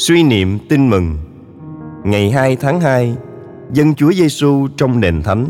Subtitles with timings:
[0.00, 1.18] Suy niệm tin mừng
[2.04, 3.14] Ngày 2 tháng 2
[3.72, 5.46] Dân Chúa Giêsu trong nền thánh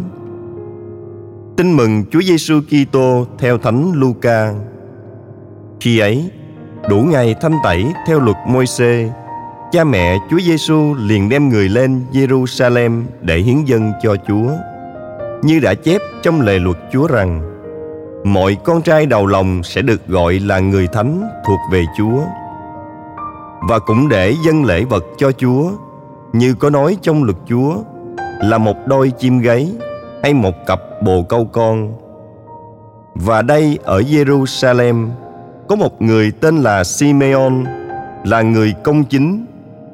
[1.57, 4.55] Tin mừng Chúa Giêsu Kitô theo Thánh Luca.
[5.81, 6.31] Khi ấy,
[6.89, 9.11] đủ ngày thanh tẩy theo luật môi xê
[9.73, 14.51] cha mẹ Chúa Giêsu liền đem người lên Jerusalem để hiến dân cho Chúa.
[15.43, 17.43] Như đã chép trong lề luật Chúa rằng:
[18.25, 22.23] Mọi con trai đầu lòng sẽ được gọi là người thánh thuộc về Chúa
[23.69, 25.71] và cũng để dâng lễ vật cho Chúa
[26.33, 27.75] như có nói trong luật Chúa
[28.43, 29.73] là một đôi chim gáy
[30.23, 31.93] hay một cặp bồ câu con.
[33.15, 35.09] Và đây ở Jerusalem
[35.69, 37.53] có một người tên là Simeon
[38.25, 39.47] là người công chính,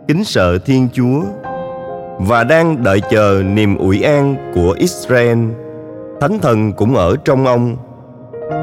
[0.09, 1.23] kính sợ Thiên Chúa
[2.19, 5.39] và đang đợi chờ niềm ủi an của Israel.
[6.21, 7.77] Thánh thần cũng ở trong ông.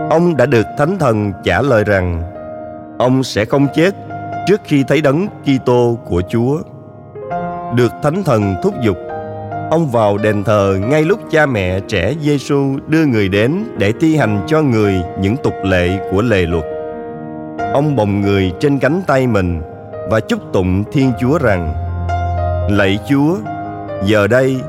[0.09, 2.21] Ông đã được Thánh thần trả lời rằng
[2.97, 3.95] ông sẽ không chết
[4.47, 6.59] trước khi thấy đấng Kitô của Chúa.
[7.75, 8.97] Được Thánh Thần thúc giục,
[9.71, 14.15] ông vào đền thờ ngay lúc cha mẹ trẻ Giêsu đưa người đến để thi
[14.15, 16.63] hành cho người những tục lệ của lề luật.
[17.73, 19.61] Ông bồng người trên cánh tay mình
[20.09, 21.73] và chúc tụng Thiên Chúa rằng:
[22.69, 23.37] Lạy Chúa,
[24.05, 24.61] giờ đây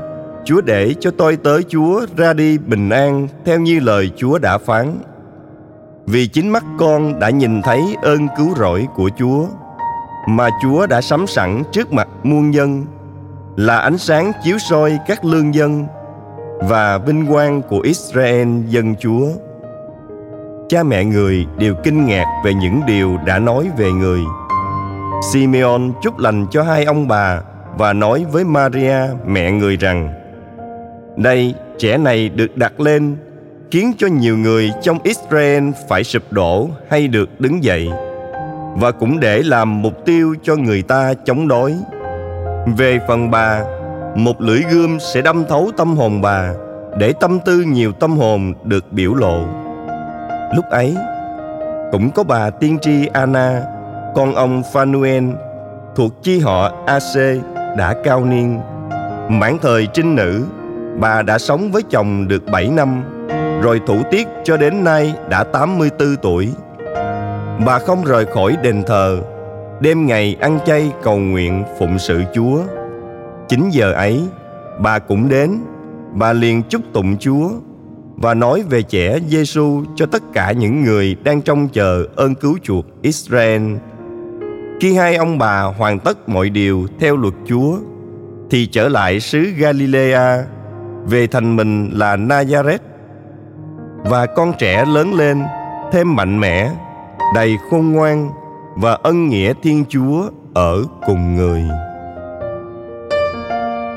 [0.45, 4.57] Chúa để cho tôi tới Chúa ra đi bình an theo như lời Chúa đã
[4.57, 4.97] phán.
[6.05, 9.45] Vì chính mắt con đã nhìn thấy ơn cứu rỗi của Chúa
[10.27, 12.85] mà Chúa đã sắm sẵn trước mặt muôn dân,
[13.55, 15.85] là ánh sáng chiếu soi các lương dân
[16.59, 19.27] và vinh quang của Israel dân Chúa.
[20.69, 24.21] Cha mẹ người đều kinh ngạc về những điều đã nói về người.
[25.31, 27.41] Simeon chúc lành cho hai ông bà
[27.77, 30.13] và nói với Maria, mẹ người rằng
[31.17, 33.15] Đây trẻ này được đặt lên,
[33.71, 37.89] khiến cho nhiều người trong Israel phải sụp đổ hay được đứng dậy
[38.75, 41.75] và cũng để làm mục tiêu cho người ta chống đối.
[42.77, 43.63] Về phần bà,
[44.15, 46.53] một lưỡi gươm sẽ đâm thấu tâm hồn bà
[46.97, 49.45] để tâm tư nhiều tâm hồn được biểu lộ.
[50.55, 50.95] Lúc ấy,
[51.91, 53.63] cũng có bà tiên tri Anna,
[54.15, 55.23] con ông Phanuel
[55.95, 57.15] thuộc chi họ AC
[57.77, 58.59] đã cao niên.
[59.29, 60.43] Mãn thời trinh nữ,
[60.99, 63.03] bà đã sống với chồng được 7 năm,
[63.61, 66.53] rồi thủ tiết cho đến nay đã 84 tuổi
[67.59, 69.21] Bà không rời khỏi đền thờ.
[69.79, 72.59] Đêm ngày ăn chay cầu nguyện phụng sự Chúa.
[73.47, 74.23] Chính giờ ấy,
[74.79, 75.59] Bà cũng đến.
[76.13, 77.49] Bà liền chúc tụng Chúa
[78.15, 82.57] Và nói về trẻ Giêsu cho tất cả những người đang trông chờ ơn cứu
[82.63, 83.61] chuộc Israel.
[84.81, 87.77] Khi hai ông bà hoàn tất mọi điều theo luật Chúa,
[88.49, 90.43] Thì trở lại xứ Galilea
[91.05, 92.77] Về thành mình là Nazareth
[94.03, 95.43] Và con trẻ lớn lên
[95.91, 96.71] thêm mạnh mẽ
[97.33, 98.29] đầy khôn ngoan
[98.75, 101.63] và ân nghĩa Thiên Chúa ở cùng người.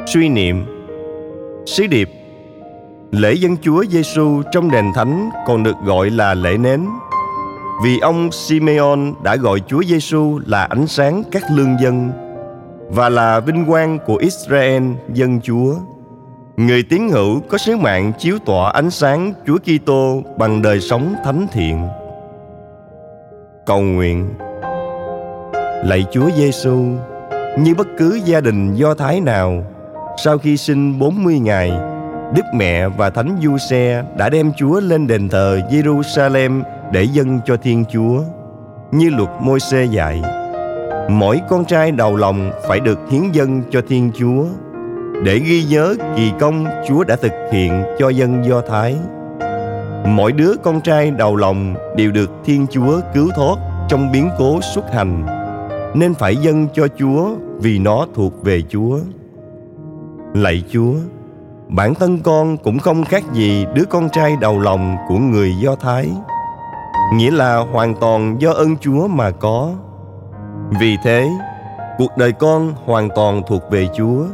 [0.06, 0.64] Suy niệm
[1.66, 2.10] Sứ điệp,
[3.10, 6.86] Lễ dân Chúa Giêsu trong đền thánh còn được gọi là lễ nến
[7.82, 12.10] vì ông Simeon đã gọi Chúa Giêsu là ánh sáng các lương dân
[12.90, 15.74] và là vinh quang của Israel, dân Chúa.
[16.56, 21.14] Người tín hữu có sứ mạng chiếu tỏa ánh sáng Chúa Kitô bằng đời sống
[21.24, 21.88] thánh thiện
[23.68, 24.28] cầu nguyện
[25.84, 26.84] lạy chúa giêsu
[27.58, 29.64] như bất cứ gia đình do thái nào
[30.24, 31.70] sau khi sinh 40 ngày
[32.34, 36.62] Đức mẹ và Thánh Du Xe đã đem Chúa lên đền thờ Jerusalem
[36.92, 38.22] để dâng cho Thiên Chúa,
[38.92, 40.22] như luật môi xê dạy.
[41.10, 44.44] Mỗi con trai đầu lòng phải được hiến dâng cho Thiên Chúa,
[45.24, 48.96] để ghi nhớ kỳ công Chúa đã thực hiện cho dân Do Thái
[50.16, 53.56] mỗi đứa con trai đầu lòng đều được Thiên Chúa cứu thoát
[53.88, 55.26] trong biến cố xuất hành,
[55.94, 58.98] nên phải dâng cho Chúa vì nó thuộc về Chúa.
[60.34, 60.94] Lạy Chúa,
[61.68, 65.74] bản thân con cũng không khác gì đứa con trai đầu lòng của người Do
[65.74, 66.10] Thái,
[67.14, 69.70] nghĩa là hoàn toàn do ơn Chúa mà có.
[70.80, 71.28] Vì thế,
[71.98, 74.24] cuộc đời con hoàn toàn thuộc về Chúa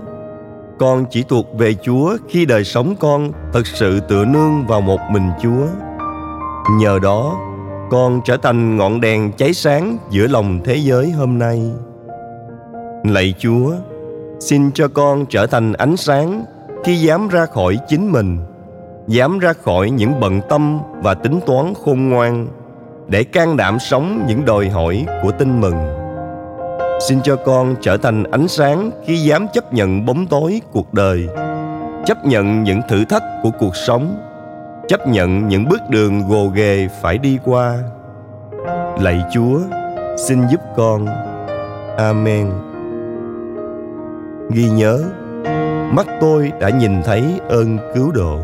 [0.78, 5.00] con chỉ thuộc về Chúa khi đời sống con thật sự tựa nương vào một
[5.10, 5.66] mình Chúa.
[6.78, 7.36] Nhờ đó,
[7.90, 11.62] con trở thành ngọn đèn cháy sáng giữa lòng thế giới hôm nay.
[13.04, 13.72] Lạy Chúa,
[14.40, 16.44] xin cho con trở thành ánh sáng
[16.84, 18.38] khi dám ra khỏi chính mình,
[19.06, 22.46] dám ra khỏi những bận tâm và tính toán khôn ngoan
[23.08, 26.03] để can đảm sống những đòi hỏi của tin mừng
[27.08, 31.28] xin cho con trở thành ánh sáng khi dám chấp nhận bóng tối cuộc đời.
[32.06, 34.16] Chấp nhận những thử thách của cuộc sống.
[34.88, 37.78] Chấp nhận những bước đường gồ ghề phải đi qua.
[39.00, 39.60] Lạy chúa
[40.16, 41.06] xin giúp con.
[41.96, 42.50] Amen.
[44.50, 45.00] Ghi nhớ,
[45.92, 48.40] mắt tôi đã nhìn thấy ơn cứu độ.